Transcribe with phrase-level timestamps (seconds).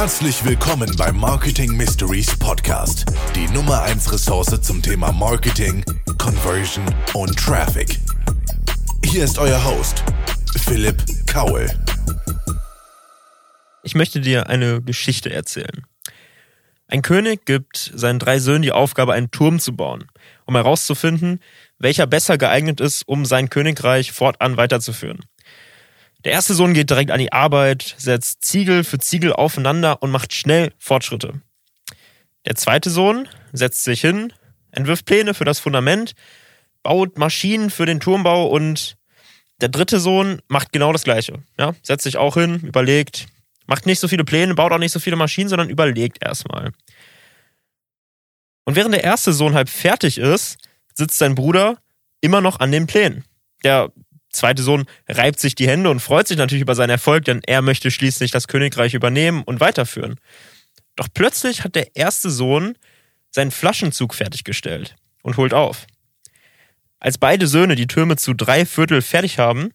[0.00, 3.04] Herzlich willkommen beim Marketing Mysteries Podcast,
[3.36, 5.84] die Nummer 1 Ressource zum Thema Marketing,
[6.16, 8.00] Conversion und Traffic.
[9.04, 10.02] Hier ist euer Host,
[10.64, 11.68] Philipp Kaul.
[13.82, 15.84] Ich möchte dir eine Geschichte erzählen.
[16.88, 20.06] Ein König gibt seinen drei Söhnen die Aufgabe, einen Turm zu bauen,
[20.46, 21.40] um herauszufinden,
[21.78, 25.20] welcher besser geeignet ist, um sein Königreich fortan weiterzuführen.
[26.24, 30.34] Der erste Sohn geht direkt an die Arbeit, setzt Ziegel für Ziegel aufeinander und macht
[30.34, 31.40] schnell Fortschritte.
[32.44, 34.32] Der zweite Sohn setzt sich hin,
[34.70, 36.14] entwirft Pläne für das Fundament,
[36.82, 38.96] baut Maschinen für den Turmbau und
[39.60, 41.42] der dritte Sohn macht genau das Gleiche.
[41.58, 43.26] Ja, setzt sich auch hin, überlegt,
[43.66, 46.72] macht nicht so viele Pläne, baut auch nicht so viele Maschinen, sondern überlegt erstmal.
[48.64, 50.58] Und während der erste Sohn halb fertig ist,
[50.94, 51.78] sitzt sein Bruder
[52.20, 53.24] immer noch an den Plänen.
[53.64, 53.92] Der
[54.30, 57.62] zweite Sohn reibt sich die Hände und freut sich natürlich über seinen Erfolg, denn er
[57.62, 60.18] möchte schließlich das Königreich übernehmen und weiterführen.
[60.96, 62.76] Doch plötzlich hat der erste Sohn
[63.30, 65.86] seinen Flaschenzug fertiggestellt und holt auf.
[66.98, 69.70] Als beide Söhne die Türme zu drei Viertel fertig haben,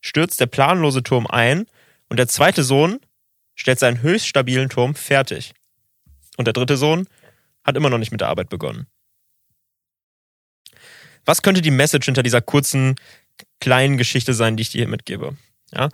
[0.00, 1.66] stürzt der planlose Turm ein
[2.08, 3.00] und der zweite Sohn
[3.54, 5.52] stellt seinen höchst stabilen Turm fertig.
[6.36, 7.06] Und der dritte Sohn
[7.64, 8.86] hat immer noch nicht mit der Arbeit begonnen.
[11.26, 12.96] Was könnte die Message hinter dieser kurzen,
[13.60, 15.36] kleinen Geschichte sein, die ich dir hier mitgebe?
[15.72, 15.88] Ja?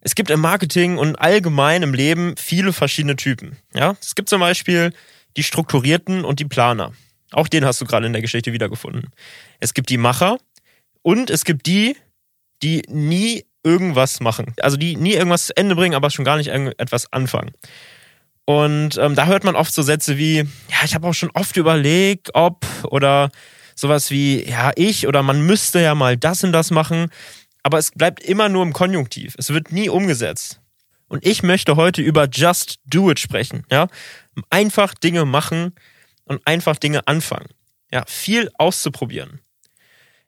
[0.00, 3.56] Es gibt im Marketing und allgemein im Leben viele verschiedene Typen.
[3.74, 3.96] Ja?
[4.00, 4.92] Es gibt zum Beispiel
[5.36, 6.92] die Strukturierten und die Planer.
[7.30, 9.10] Auch den hast du gerade in der Geschichte wiedergefunden.
[9.58, 10.38] Es gibt die Macher
[11.02, 11.96] und es gibt die,
[12.62, 14.54] die nie irgendwas machen.
[14.60, 17.52] Also die nie irgendwas zu Ende bringen, aber schon gar nicht etwas anfangen.
[18.44, 21.56] Und ähm, da hört man oft so Sätze wie, ja, ich habe auch schon oft
[21.56, 23.30] überlegt, ob oder
[23.74, 27.10] sowas wie, ja, ich oder man müsste ja mal das und das machen.
[27.62, 29.34] Aber es bleibt immer nur im Konjunktiv.
[29.38, 30.60] Es wird nie umgesetzt.
[31.08, 33.64] Und ich möchte heute über Just Do It sprechen.
[33.70, 33.88] Ja?
[34.50, 35.74] Einfach Dinge machen
[36.24, 37.48] und einfach Dinge anfangen.
[37.92, 39.40] Ja, viel auszuprobieren.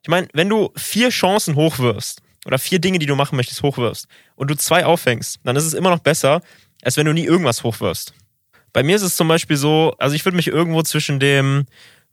[0.03, 4.07] Ich meine, wenn du vier Chancen hochwirfst oder vier Dinge, die du machen möchtest, hochwirfst
[4.35, 6.41] und du zwei aufhängst, dann ist es immer noch besser,
[6.83, 8.13] als wenn du nie irgendwas hochwirfst.
[8.71, 11.65] Bei mir ist es zum Beispiel so, also ich würde mich irgendwo zwischen dem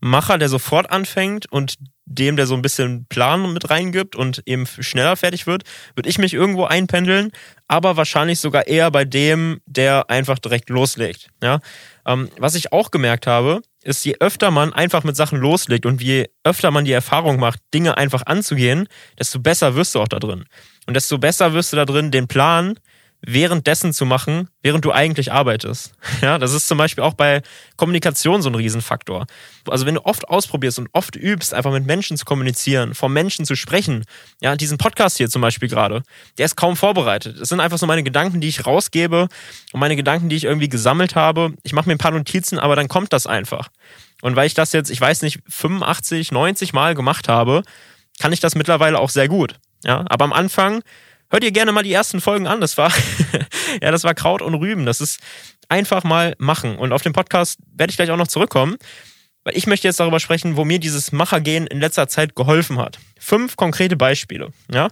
[0.05, 1.77] Macher, der sofort anfängt und
[2.07, 5.63] dem, der so ein bisschen Plan mit reingibt und eben schneller fertig wird,
[5.95, 7.31] würde ich mich irgendwo einpendeln,
[7.69, 11.29] aber wahrscheinlich sogar eher bei dem, der einfach direkt loslegt.
[11.41, 11.61] Ja?
[12.05, 16.03] Ähm, was ich auch gemerkt habe, ist, je öfter man einfach mit Sachen loslegt und
[16.03, 18.89] je öfter man die Erfahrung macht, Dinge einfach anzugehen,
[19.21, 20.47] desto besser wirst du auch da drin.
[20.87, 22.75] Und desto besser wirst du da drin, den Plan
[23.25, 25.95] währenddessen zu machen, während du eigentlich arbeitest.
[26.21, 27.43] Ja, das ist zum Beispiel auch bei
[27.77, 29.27] Kommunikation so ein Riesenfaktor.
[29.69, 33.45] Also wenn du oft ausprobierst und oft übst, einfach mit Menschen zu kommunizieren, vor Menschen
[33.45, 34.05] zu sprechen,
[34.41, 36.03] ja, diesen Podcast hier zum Beispiel gerade,
[36.39, 37.39] der ist kaum vorbereitet.
[37.39, 39.29] Es sind einfach so meine Gedanken, die ich rausgebe
[39.73, 41.55] und meine Gedanken, die ich irgendwie gesammelt habe.
[41.65, 43.69] Ich mache mir ein paar Notizen, aber dann kommt das einfach.
[44.21, 47.63] Und weil ich das jetzt, ich weiß nicht, 85, 90 Mal gemacht habe,
[48.21, 49.57] kann ich das mittlerweile auch sehr gut.
[49.85, 50.83] Ja, aber am Anfang
[51.33, 52.61] Hört ihr gerne mal die ersten Folgen an.
[52.61, 52.93] Das war,
[53.83, 54.85] ja, das war Kraut und Rüben.
[54.85, 55.19] Das ist
[55.71, 56.77] einfach mal machen.
[56.77, 58.77] Und auf dem Podcast werde ich gleich auch noch zurückkommen,
[59.43, 62.99] weil ich möchte jetzt darüber sprechen, wo mir dieses Machergehen in letzter Zeit geholfen hat.
[63.19, 64.89] Fünf konkrete Beispiele, ja.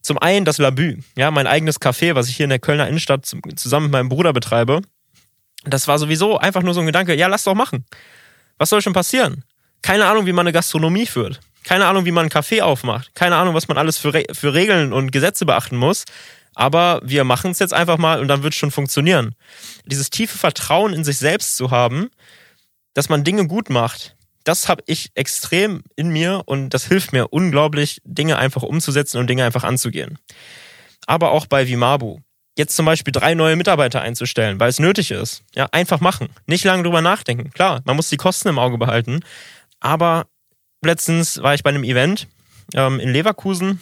[0.00, 3.26] Zum einen das Labü, ja, mein eigenes Café, was ich hier in der Kölner Innenstadt
[3.56, 4.80] zusammen mit meinem Bruder betreibe.
[5.64, 7.84] Das war sowieso einfach nur so ein Gedanke, ja, lass doch machen.
[8.58, 9.42] Was soll schon passieren?
[9.82, 11.40] Keine Ahnung, wie man eine Gastronomie führt.
[11.64, 13.14] Keine Ahnung, wie man einen Kaffee aufmacht.
[13.14, 16.04] Keine Ahnung, was man alles für, Re für Regeln und Gesetze beachten muss.
[16.54, 19.34] Aber wir machen es jetzt einfach mal und dann wird es schon funktionieren.
[19.86, 22.10] Dieses tiefe Vertrauen in sich selbst zu haben,
[22.92, 24.14] dass man Dinge gut macht,
[24.44, 29.28] das habe ich extrem in mir und das hilft mir unglaublich, Dinge einfach umzusetzen und
[29.28, 30.18] Dinge einfach anzugehen.
[31.06, 32.20] Aber auch bei Vimabu.
[32.56, 35.42] Jetzt zum Beispiel drei neue Mitarbeiter einzustellen, weil es nötig ist.
[35.56, 36.28] Ja, einfach machen.
[36.46, 37.50] Nicht lange drüber nachdenken.
[37.50, 39.20] Klar, man muss die Kosten im Auge behalten.
[39.80, 40.26] Aber
[40.84, 42.28] letztens war ich bei einem Event
[42.74, 43.80] ähm, in Leverkusen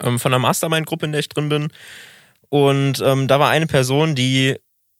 [0.00, 1.68] ähm, von einer Mastermind-Gruppe, in der ich drin bin.
[2.48, 4.56] Und ähm, da war eine Person, die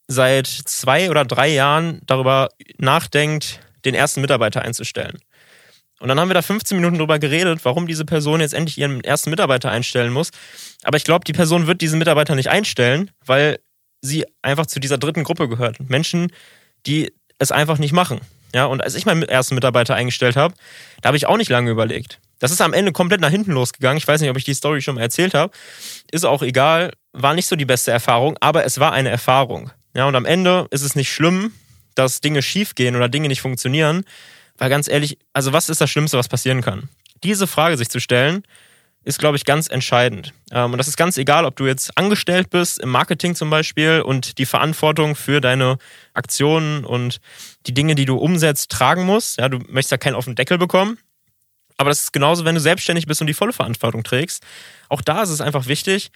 [0.07, 2.49] seit zwei oder drei Jahren darüber
[2.79, 5.19] nachdenkt, den ersten Mitarbeiter einzustellen.
[6.01, 9.03] Und dann haben wir da 15 Minuten darüber geredet, warum diese Person jetzt endlich ihren
[9.03, 10.31] ersten Mitarbeiter einstellen muss.
[10.83, 13.59] Aber ich glaube, die Person wird diesen Mitarbeiter nicht einstellen, weil
[14.01, 15.79] sie einfach zu dieser dritten Gruppe gehört.
[15.89, 16.31] Menschen,
[16.87, 18.21] die es einfach nicht machen.
[18.55, 20.55] Ja, und als ich meinen ersten Mitarbeiter eingestellt habe,
[21.03, 22.21] da habe ich auch nicht lange überlegt.
[22.39, 23.99] Das ist am Ende komplett nach hinten losgegangen.
[23.99, 25.53] Ich weiß nicht, ob ich die Story schon mal erzählt habe.
[26.13, 26.93] Ist auch egal.
[27.13, 29.73] War nicht so die beste Erfahrung, aber es war eine Erfahrung.
[29.93, 31.53] Ja, und am Ende ist es nicht schlimm,
[31.97, 34.05] dass Dinge schiefgehen oder Dinge nicht funktionieren.
[34.57, 36.89] Weil ganz ehrlich, also was ist das Schlimmste, was passieren kann?
[37.25, 38.45] Diese Frage sich zu stellen,
[39.05, 40.33] ist, glaube ich, ganz entscheidend.
[40.51, 44.01] Ähm, und das ist ganz egal, ob du jetzt angestellt bist, im Marketing zum Beispiel,
[44.01, 45.79] und die Verantwortung für deine
[46.15, 47.21] Aktionen und
[47.67, 49.39] die Dinge, die du umsetzt, tragen musst.
[49.39, 50.99] Ja, du möchtest ja keinen den Deckel bekommen.
[51.77, 54.43] Aber das ist genauso, wenn du selbstständig bist und die volle Verantwortung trägst.
[54.89, 56.11] Auch da ist es einfach wichtig,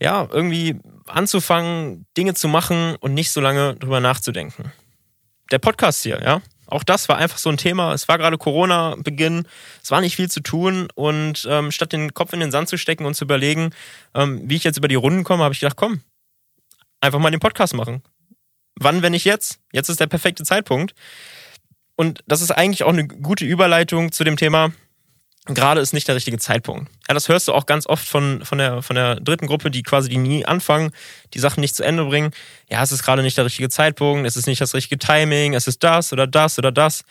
[0.00, 0.76] ja, irgendwie
[1.06, 4.72] anzufangen, Dinge zu machen und nicht so lange drüber nachzudenken.
[5.50, 7.92] Der Podcast hier, ja, auch das war einfach so ein Thema.
[7.92, 9.46] Es war gerade Corona-Beginn,
[9.82, 12.76] es war nicht viel zu tun und ähm, statt den Kopf in den Sand zu
[12.76, 13.70] stecken und zu überlegen,
[14.14, 16.00] ähm, wie ich jetzt über die Runden komme, habe ich gedacht, komm,
[17.00, 18.02] einfach mal den Podcast machen.
[18.78, 19.60] Wann, wenn nicht jetzt?
[19.72, 20.94] Jetzt ist der perfekte Zeitpunkt.
[21.96, 24.72] Und das ist eigentlich auch eine gute Überleitung zu dem Thema,
[25.46, 26.90] gerade ist nicht der richtige Zeitpunkt.
[27.08, 29.82] Ja, das hörst du auch ganz oft von, von, der, von der dritten Gruppe, die
[29.82, 30.90] quasi die nie anfangen,
[31.34, 32.32] die Sachen nicht zu Ende bringen.
[32.70, 35.66] Ja, es ist gerade nicht der richtige Zeitpunkt, es ist nicht das richtige Timing, es
[35.66, 37.04] ist das oder das oder das.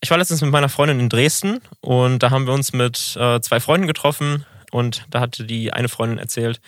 [0.00, 3.40] Ich war letztens mit meiner Freundin in Dresden und da haben wir uns mit äh,
[3.40, 6.60] zwei Freunden getroffen und da hatte die eine Freundin erzählt,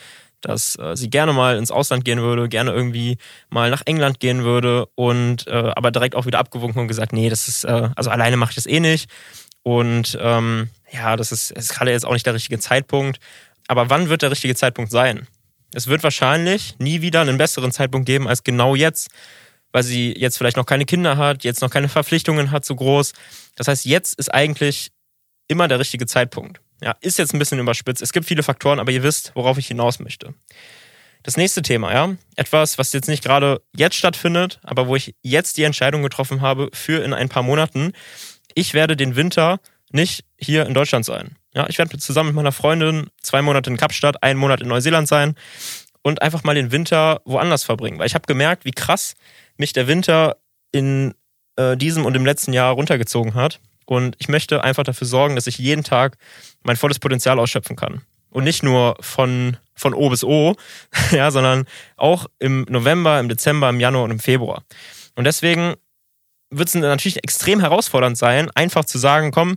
[0.44, 3.18] dass äh, sie gerne mal ins Ausland gehen würde, gerne irgendwie
[3.48, 7.28] mal nach England gehen würde und äh, aber direkt auch wieder abgewunken und gesagt, nee,
[7.30, 9.10] das ist, äh, also alleine mache ich das eh nicht.
[9.64, 13.18] Und ähm, ja, das ist, ist gerade jetzt auch nicht der richtige Zeitpunkt.
[13.66, 15.26] Aber wann wird der richtige Zeitpunkt sein?
[15.72, 19.08] Es wird wahrscheinlich nie wieder einen besseren Zeitpunkt geben als genau jetzt,
[19.72, 23.14] weil sie jetzt vielleicht noch keine Kinder hat, jetzt noch keine Verpflichtungen hat so groß.
[23.56, 24.92] Das heißt, jetzt ist eigentlich
[25.48, 26.60] immer der richtige Zeitpunkt.
[26.82, 28.02] Ja, ist jetzt ein bisschen überspitzt.
[28.02, 30.34] Es gibt viele Faktoren, aber ihr wisst, worauf ich hinaus möchte.
[31.22, 35.56] Das nächste Thema, ja, etwas, was jetzt nicht gerade jetzt stattfindet, aber wo ich jetzt
[35.56, 37.94] die Entscheidung getroffen habe für in ein paar Monaten.
[38.54, 39.60] Ich werde den Winter
[39.90, 41.36] nicht hier in Deutschland sein.
[41.54, 45.06] Ja, ich werde zusammen mit meiner Freundin zwei Monate in Kapstadt, einen Monat in Neuseeland
[45.06, 45.34] sein
[46.02, 47.98] und einfach mal den Winter woanders verbringen.
[47.98, 49.14] Weil ich habe gemerkt, wie krass
[49.56, 50.36] mich der Winter
[50.72, 51.14] in
[51.56, 53.60] äh, diesem und im letzten Jahr runtergezogen hat.
[53.86, 56.16] Und ich möchte einfach dafür sorgen, dass ich jeden Tag
[56.62, 58.02] mein volles Potenzial ausschöpfen kann.
[58.30, 60.56] Und nicht nur von, von O bis O,
[61.12, 61.66] ja, sondern
[61.96, 64.64] auch im November, im Dezember, im Januar und im Februar.
[65.14, 65.74] Und deswegen
[66.58, 69.56] wird es natürlich extrem herausfordernd sein, einfach zu sagen, komm,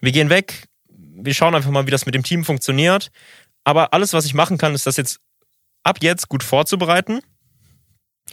[0.00, 3.10] wir gehen weg, wir schauen einfach mal, wie das mit dem Team funktioniert.
[3.64, 5.20] Aber alles, was ich machen kann, ist das jetzt
[5.84, 7.20] ab jetzt gut vorzubereiten.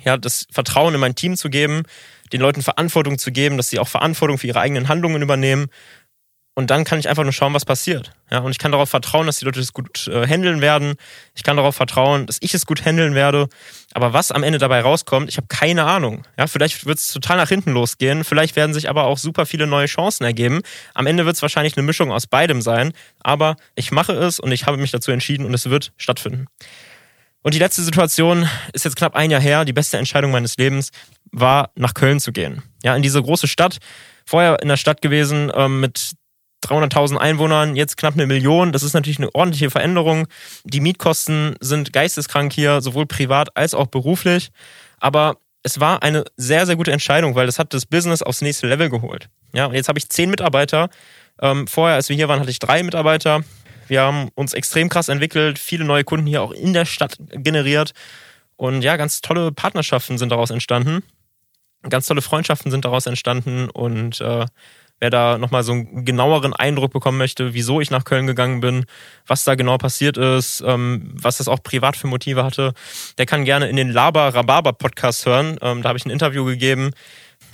[0.03, 1.83] Ja, das Vertrauen in mein Team zu geben,
[2.31, 5.67] den Leuten Verantwortung zu geben, dass sie auch Verantwortung für ihre eigenen Handlungen übernehmen
[6.59, 8.11] und dann kann ich einfach nur schauen, was passiert.
[8.29, 10.95] Ja, und ich kann darauf vertrauen, dass die Leute das gut äh, handeln werden.
[11.33, 13.47] Ich kann darauf vertrauen, dass ich es gut handeln werde.
[13.93, 16.27] Aber was am Ende dabei rauskommt, ich habe keine Ahnung.
[16.37, 18.25] Ja, vielleicht wird es total nach hinten losgehen.
[18.25, 20.59] Vielleicht werden sich aber auch super viele neue Chancen ergeben.
[20.93, 22.91] Am Ende wird es wahrscheinlich eine Mischung aus beidem sein.
[23.21, 26.47] Aber ich mache es und ich habe mich dazu entschieden und es wird stattfinden.
[27.41, 29.63] Und die letzte Situation ist jetzt knapp ein Jahr her.
[29.63, 30.89] Die beste Entscheidung meines Lebens
[31.31, 32.63] war, nach Köln zu gehen.
[32.83, 33.77] Ja, in diese große Stadt.
[34.25, 36.19] Vorher in der Stadt gewesen ähm, mit
[36.65, 38.71] 300.000 Einwohnern, jetzt knapp eine Million.
[38.71, 40.27] Das ist natürlich eine ordentliche Veränderung.
[40.63, 44.51] Die Mietkosten sind geisteskrank hier, sowohl privat als auch beruflich.
[44.99, 48.67] Aber es war eine sehr, sehr gute Entscheidung, weil das hat das Business aufs nächste
[48.67, 49.29] Level geholt.
[49.53, 50.89] Ja, und jetzt habe ich zehn Mitarbeiter.
[51.41, 53.43] Ähm, vorher, als wir hier waren, hatte ich drei Mitarbeiter.
[53.87, 57.93] Wir haben uns extrem krass entwickelt, viele neue Kunden hier auch in der Stadt generiert.
[58.55, 61.01] Und ja, ganz tolle Partnerschaften sind daraus entstanden.
[61.89, 63.69] Ganz tolle Freundschaften sind daraus entstanden.
[63.69, 64.45] Und äh,
[64.99, 68.85] Wer da nochmal so einen genaueren Eindruck bekommen möchte, wieso ich nach Köln gegangen bin,
[69.25, 72.73] was da genau passiert ist, ähm, was das auch privat für Motive hatte,
[73.17, 75.57] der kann gerne in den Laber Rhabarber Podcast hören.
[75.61, 76.91] Ähm, da habe ich ein Interview gegeben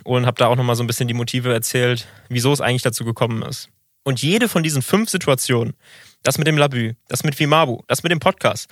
[0.04, 3.06] und habe da auch nochmal so ein bisschen die Motive erzählt, wieso es eigentlich dazu
[3.06, 3.70] gekommen ist.
[4.04, 5.74] Und jede von diesen fünf Situationen,
[6.24, 8.68] das mit dem Labü, das mit Vimabu, das mit dem Podcast,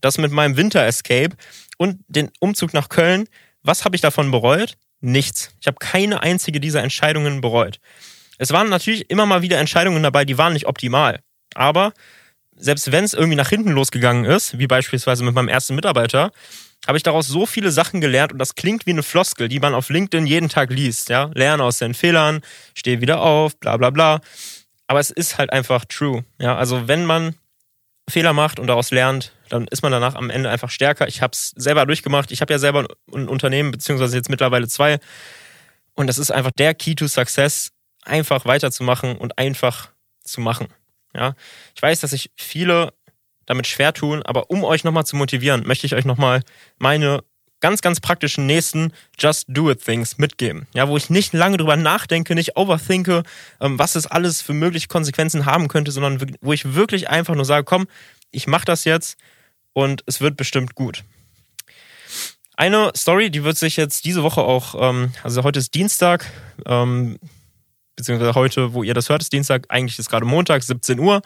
[0.00, 1.36] das mit meinem Winter Escape
[1.78, 3.28] und den Umzug nach Köln,
[3.62, 4.76] was habe ich davon bereut?
[5.00, 5.50] Nichts.
[5.60, 7.80] Ich habe keine einzige dieser Entscheidungen bereut.
[8.38, 11.20] Es waren natürlich immer mal wieder Entscheidungen dabei, die waren nicht optimal.
[11.54, 11.92] Aber
[12.56, 16.32] selbst wenn es irgendwie nach hinten losgegangen ist, wie beispielsweise mit meinem ersten Mitarbeiter,
[16.86, 19.74] habe ich daraus so viele Sachen gelernt und das klingt wie eine Floskel, die man
[19.74, 21.08] auf LinkedIn jeden Tag liest.
[21.08, 21.30] Ja?
[21.34, 22.40] Lerne aus deinen Fehlern,
[22.74, 24.20] stehe wieder auf, bla bla bla.
[24.86, 26.24] Aber es ist halt einfach true.
[26.38, 26.56] Ja?
[26.56, 27.34] Also wenn man
[28.08, 31.08] Fehler macht und daraus lernt, dann ist man danach am Ende einfach stärker.
[31.08, 32.30] Ich habe es selber durchgemacht.
[32.30, 34.98] Ich habe ja selber ein Unternehmen, beziehungsweise jetzt mittlerweile zwei.
[35.94, 37.72] Und das ist einfach der Key to Success,
[38.06, 39.90] einfach weiterzumachen und einfach
[40.24, 40.68] zu machen.
[41.14, 41.34] Ja,
[41.74, 42.92] ich weiß, dass sich viele
[43.46, 46.42] damit schwer tun, aber um euch nochmal zu motivieren, möchte ich euch nochmal
[46.78, 47.22] meine
[47.60, 50.66] ganz, ganz praktischen nächsten Just Do It Things mitgeben.
[50.74, 53.22] Ja, wo ich nicht lange drüber nachdenke, nicht overthinke,
[53.60, 57.44] ähm, was es alles für mögliche Konsequenzen haben könnte, sondern wo ich wirklich einfach nur
[57.44, 57.86] sage, komm,
[58.30, 59.16] ich mache das jetzt
[59.72, 61.04] und es wird bestimmt gut.
[62.56, 66.30] Eine Story, die wird sich jetzt diese Woche auch, ähm, also heute ist Dienstag,
[66.64, 67.18] ähm,
[67.96, 71.22] beziehungsweise heute, wo ihr das hört, ist Dienstag, eigentlich ist gerade Montag, 17 Uhr.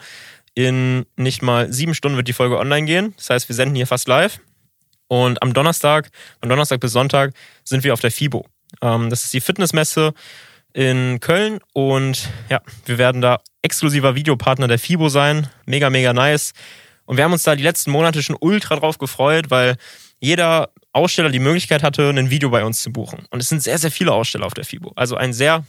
[0.53, 3.13] in nicht mal sieben Stunden wird die Folge online gehen.
[3.15, 4.39] Das heißt, wir senden hier fast live.
[5.07, 6.09] Und am Donnerstag,
[6.39, 8.45] von Donnerstag bis Sonntag, sind wir auf der FIBO.
[8.81, 10.13] Ähm, das ist die Fitnessmesse
[10.73, 15.47] in Köln und ja, wir werden da exklusiver Videopartner der FIBO sein.
[15.65, 16.53] Mega, mega nice.
[17.05, 19.75] Und wir haben uns da die letzten Monate schon ultra drauf gefreut, weil
[20.19, 23.25] jeder Aussteller die Möglichkeit hatte, ein Video bei uns zu buchen.
[23.31, 24.93] Und es sind sehr, sehr viele Aussteller auf der FIBO.
[24.95, 25.65] Also ein sehr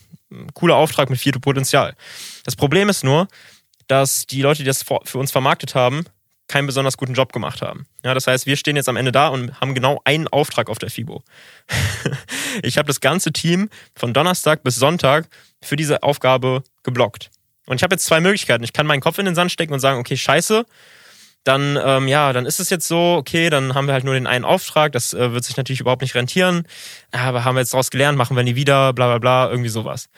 [0.54, 1.94] cooler Auftrag mit viel Potenzial.
[2.44, 3.28] Das Problem ist nur,
[3.88, 6.04] dass die Leute, die das für uns vermarktet haben,
[6.48, 7.86] keinen besonders guten Job gemacht haben.
[8.04, 10.78] Ja, das heißt, wir stehen jetzt am Ende da und haben genau einen Auftrag auf
[10.78, 11.22] der FIBO.
[12.62, 15.28] ich habe das ganze Team von Donnerstag bis Sonntag
[15.62, 17.30] für diese Aufgabe geblockt.
[17.66, 18.64] Und ich habe jetzt zwei Möglichkeiten.
[18.64, 20.66] Ich kann meinen Kopf in den Sand stecken und sagen, okay, scheiße,
[21.44, 24.26] dann, ähm, ja, dann ist es jetzt so, okay, dann haben wir halt nur den
[24.26, 26.66] einen Auftrag, das äh, wird sich natürlich überhaupt nicht rentieren,
[27.10, 30.08] aber haben wir jetzt daraus gelernt, machen wir nie wieder, bla bla bla, irgendwie sowas.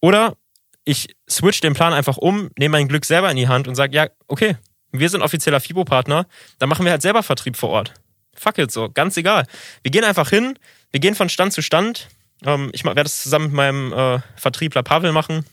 [0.00, 0.36] Oder
[0.84, 3.94] ich switch den Plan einfach um, nehme mein Glück selber in die Hand und sage,
[3.94, 4.56] ja, okay,
[4.92, 6.26] wir sind offizieller FIBO-Partner,
[6.58, 7.94] dann machen wir halt selber Vertrieb vor Ort.
[8.34, 9.46] Fuck it so, ganz egal.
[9.82, 10.58] Wir gehen einfach hin,
[10.90, 12.08] wir gehen von Stand zu Stand.
[12.44, 15.44] Ähm, ich werde das zusammen mit meinem äh, Vertriebler Pavel machen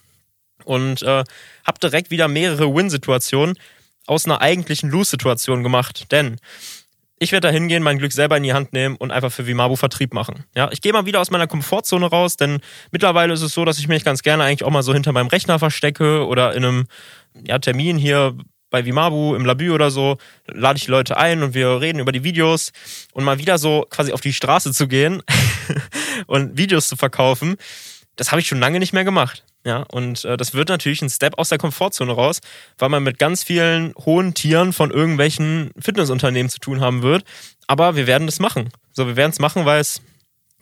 [0.66, 1.24] und äh,
[1.66, 3.58] habe direkt wieder mehrere Win-Situationen
[4.06, 6.12] aus einer eigentlichen Lose-Situation gemacht.
[6.12, 6.38] Denn
[7.20, 9.75] ich werde da hingehen, mein Glück selber in die Hand nehmen und einfach für Vimabu
[9.75, 10.46] Vertrieb machen.
[10.56, 12.60] Ja, ich gehe mal wieder aus meiner Komfortzone raus, denn
[12.91, 15.27] mittlerweile ist es so, dass ich mich ganz gerne eigentlich auch mal so hinter meinem
[15.27, 16.86] Rechner verstecke oder in einem
[17.44, 18.38] ja, Termin hier
[18.70, 22.12] bei Vimabu im Labü oder so, lade ich die Leute ein und wir reden über
[22.12, 22.72] die Videos
[23.13, 25.24] und mal wieder so quasi auf die Straße zu gehen
[26.27, 27.58] und Videos zu verkaufen,
[28.19, 29.45] das habe ich schon lange nicht mehr gemacht.
[29.63, 32.41] Ja, und äh, das wird natürlich ein Step aus der Komfortzone raus,
[32.77, 37.23] weil man mit ganz vielen hohen Tieren von irgendwelchen Fitnessunternehmen zu tun haben wird.
[37.67, 38.69] Aber wir werden das machen.
[38.91, 40.01] So, wir werden es machen, weil es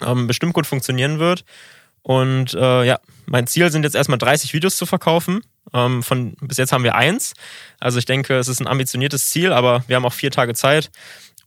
[0.05, 1.45] ähm, bestimmt gut funktionieren wird.
[2.03, 5.41] Und äh, ja, mein Ziel sind jetzt erstmal 30 Videos zu verkaufen.
[5.73, 7.33] Ähm, von bis jetzt haben wir eins.
[7.79, 10.91] Also ich denke, es ist ein ambitioniertes Ziel, aber wir haben auch vier Tage Zeit.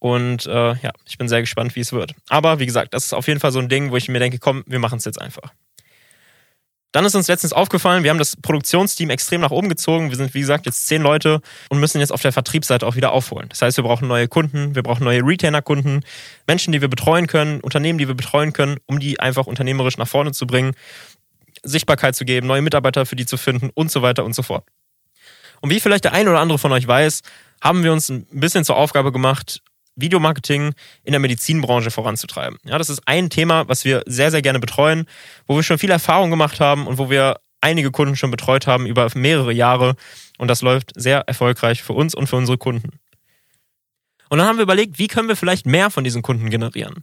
[0.01, 2.15] Und äh, ja, ich bin sehr gespannt, wie es wird.
[2.29, 4.39] Aber wie gesagt, das ist auf jeden Fall so ein Ding, wo ich mir denke,
[4.39, 5.53] komm, wir machen es jetzt einfach.
[6.93, 10.11] Dann ist uns letztens aufgefallen, wir haben das Produktionsteam extrem nach oben gezogen.
[10.11, 13.13] Wir sind, wie gesagt, jetzt zehn Leute und müssen jetzt auf der Vertriebsseite auch wieder
[13.13, 13.49] aufholen.
[13.49, 16.01] Das heißt, wir brauchen neue Kunden, wir brauchen neue Retainer-Kunden,
[16.49, 20.09] Menschen, die wir betreuen können, Unternehmen, die wir betreuen können, um die einfach unternehmerisch nach
[20.09, 20.73] vorne zu bringen,
[21.63, 24.65] Sichtbarkeit zu geben, neue Mitarbeiter für die zu finden und so weiter und so fort.
[25.61, 27.21] Und wie vielleicht der ein oder andere von euch weiß,
[27.63, 29.63] haben wir uns ein bisschen zur Aufgabe gemacht,
[30.01, 30.73] Videomarketing
[31.05, 32.59] in der Medizinbranche voranzutreiben.
[32.65, 35.07] Ja, das ist ein Thema, was wir sehr, sehr gerne betreuen,
[35.47, 38.87] wo wir schon viel Erfahrung gemacht haben und wo wir einige Kunden schon betreut haben
[38.87, 39.95] über mehrere Jahre.
[40.39, 42.99] Und das läuft sehr erfolgreich für uns und für unsere Kunden.
[44.31, 47.03] Und dann haben wir überlegt, wie können wir vielleicht mehr von diesen Kunden generieren?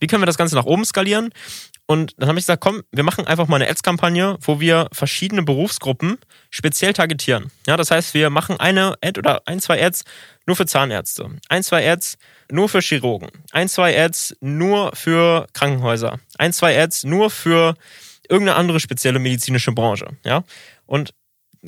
[0.00, 1.30] Wie können wir das Ganze nach oben skalieren?
[1.90, 5.42] Und dann habe ich gesagt, komm, wir machen einfach mal eine Ads-Kampagne, wo wir verschiedene
[5.42, 6.18] Berufsgruppen
[6.50, 7.50] speziell targetieren.
[7.66, 10.04] Ja, das heißt, wir machen eine Ad oder ein, zwei Ads
[10.44, 12.18] nur für Zahnärzte, ein, zwei Ads
[12.50, 17.74] nur für Chirurgen, ein, zwei Ads nur für Krankenhäuser, ein, zwei Ads nur für
[18.28, 20.44] irgendeine andere spezielle medizinische Branche, ja,
[20.84, 21.14] und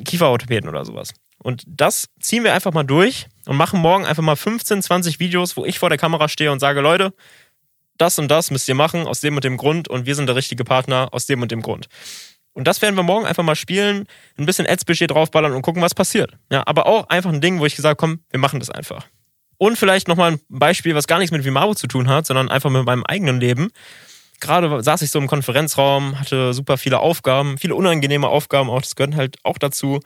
[0.04, 1.14] Kieferorthopäden oder sowas.
[1.42, 5.56] Und das ziehen wir einfach mal durch und machen morgen einfach mal 15, 20 Videos,
[5.56, 7.14] wo ich vor der Kamera stehe und sage, Leute,
[8.00, 10.36] das und das müsst ihr machen aus dem und dem Grund und wir sind der
[10.36, 11.88] richtige Partner aus dem und dem Grund.
[12.52, 15.94] Und das werden wir morgen einfach mal spielen, ein bisschen Ads-Budget draufballern und gucken, was
[15.94, 16.32] passiert.
[16.50, 19.06] Ja, aber auch einfach ein Ding, wo ich gesagt habe, komm, wir machen das einfach.
[19.56, 22.70] Und vielleicht nochmal ein Beispiel, was gar nichts mit Vimavo zu tun hat, sondern einfach
[22.70, 23.70] mit meinem eigenen Leben.
[24.40, 28.96] Gerade saß ich so im Konferenzraum, hatte super viele Aufgaben, viele unangenehme Aufgaben auch, das
[28.96, 30.00] gehört halt auch dazu.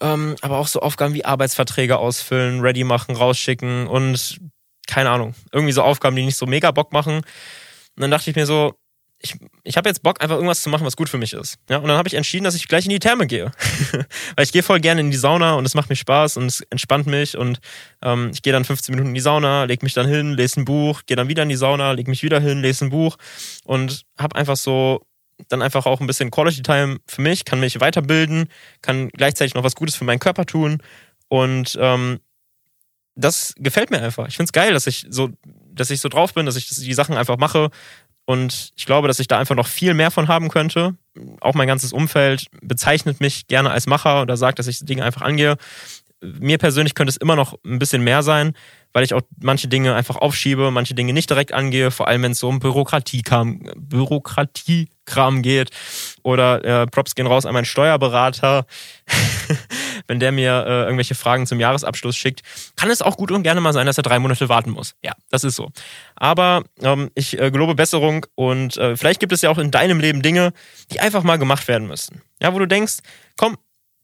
[0.00, 4.40] Ähm, aber auch so Aufgaben wie Arbeitsverträge ausfüllen, ready machen, rausschicken und
[4.86, 7.16] keine Ahnung, irgendwie so Aufgaben, die nicht so mega Bock machen.
[7.16, 8.74] Und dann dachte ich mir so,
[9.22, 11.58] ich, ich habe jetzt Bock, einfach irgendwas zu machen, was gut für mich ist.
[11.70, 13.52] Ja, und dann habe ich entschieden, dass ich gleich in die Therme gehe.
[14.36, 16.60] Weil ich gehe voll gerne in die Sauna und es macht mir Spaß und es
[16.70, 17.36] entspannt mich.
[17.36, 17.60] Und
[18.02, 20.64] ähm, ich gehe dann 15 Minuten in die Sauna, lege mich dann hin, lese ein
[20.64, 23.16] Buch, gehe dann wieder in die Sauna, lege mich wieder hin, lese ein Buch
[23.64, 25.06] und habe einfach so
[25.48, 28.48] dann einfach auch ein bisschen Quality Time für mich, kann mich weiterbilden,
[28.80, 30.82] kann gleichzeitig noch was Gutes für meinen Körper tun.
[31.28, 32.20] Und ähm,
[33.14, 34.28] das gefällt mir einfach.
[34.28, 35.30] Ich finde es geil, dass ich so,
[35.72, 37.70] dass ich so drauf bin, dass ich die Sachen einfach mache.
[38.24, 40.94] Und ich glaube, dass ich da einfach noch viel mehr von haben könnte.
[41.40, 45.22] Auch mein ganzes Umfeld bezeichnet mich gerne als Macher oder sagt, dass ich Dinge einfach
[45.22, 45.56] angehe.
[46.20, 48.54] Mir persönlich könnte es immer noch ein bisschen mehr sein,
[48.92, 52.32] weil ich auch manche Dinge einfach aufschiebe, manche Dinge nicht direkt angehe, vor allem wenn
[52.32, 55.70] es so um Bürokratiekram, Bürokratiekram geht.
[56.22, 58.66] Oder äh, Props gehen raus an meinen Steuerberater.
[60.06, 62.42] wenn der mir äh, irgendwelche Fragen zum Jahresabschluss schickt,
[62.76, 64.94] kann es auch gut und gerne mal sein, dass er drei Monate warten muss.
[65.02, 65.70] Ja, das ist so.
[66.16, 70.00] Aber ähm, ich äh, gelobe Besserung und äh, vielleicht gibt es ja auch in deinem
[70.00, 70.52] Leben Dinge,
[70.92, 72.22] die einfach mal gemacht werden müssen.
[72.40, 72.98] Ja, wo du denkst,
[73.36, 73.56] komm,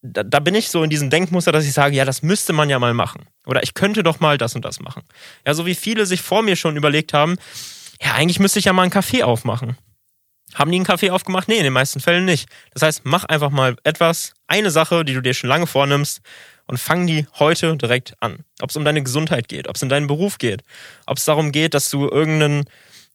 [0.02, 2.70] da, da bin ich so in diesem Denkmuster, dass ich sage, ja, das müsste man
[2.70, 3.26] ja mal machen.
[3.46, 5.02] Oder ich könnte doch mal das und das machen.
[5.46, 7.36] Ja, so wie viele sich vor mir schon überlegt haben,
[8.00, 9.76] ja, eigentlich müsste ich ja mal einen Kaffee aufmachen.
[10.54, 11.48] Haben die einen Kaffee aufgemacht?
[11.48, 12.48] Nee, in den meisten Fällen nicht.
[12.72, 16.20] Das heißt, mach einfach mal etwas, eine Sache, die du dir schon lange vornimmst
[16.66, 18.44] und fang die heute direkt an.
[18.60, 20.62] Ob es um deine Gesundheit geht, ob es um deinen Beruf geht,
[21.06, 22.64] ob es darum geht, dass du irgendeinen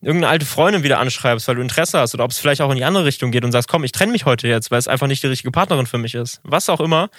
[0.01, 2.75] irgendeine alte Freundin wieder anschreibst, weil du Interesse hast oder ob es vielleicht auch in
[2.75, 5.07] die andere Richtung geht und sagst, komm, ich trenne mich heute jetzt, weil es einfach
[5.07, 6.41] nicht die richtige Partnerin für mich ist.
[6.43, 7.09] Was auch immer.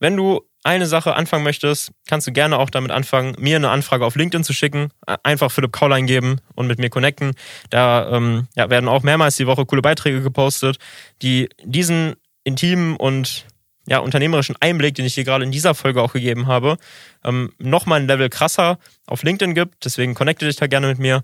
[0.00, 4.04] Wenn du eine Sache anfangen möchtest, kannst du gerne auch damit anfangen, mir eine Anfrage
[4.04, 4.90] auf LinkedIn zu schicken.
[5.22, 7.32] Einfach Philipp Kaul eingeben und mit mir connecten.
[7.70, 10.78] Da ähm, ja, werden auch mehrmals die Woche coole Beiträge gepostet,
[11.22, 12.14] die diesen
[12.44, 13.46] intimen und
[13.86, 16.76] ja, unternehmerischen Einblick, den ich dir gerade in dieser Folge auch gegeben habe,
[17.24, 19.84] ähm, nochmal ein Level krasser auf LinkedIn gibt.
[19.84, 21.22] Deswegen connecte dich da gerne mit mir.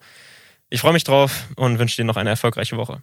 [0.68, 3.02] Ich freue mich drauf und wünsche dir noch eine erfolgreiche Woche.